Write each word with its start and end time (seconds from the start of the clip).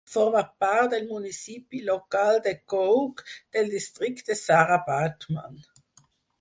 Forma 0.11 0.39
part 0.63 0.87
del 0.93 1.03
municipi 1.11 1.81
local 1.91 2.41
de 2.49 2.55
Koug 2.75 3.23
del 3.59 3.71
districte 3.77 4.41
Sarah 4.43 4.83
Baartman. 4.91 5.65